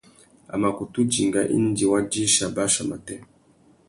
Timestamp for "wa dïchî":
1.91-2.41